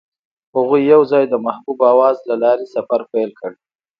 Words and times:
هغوی 0.55 0.81
یوځای 0.93 1.23
د 1.29 1.33
محبوب 1.45 1.79
اواز 1.91 2.17
له 2.29 2.35
لارې 2.43 2.65
سفر 2.75 3.01
پیل 3.11 3.31
کړ. 3.39 3.51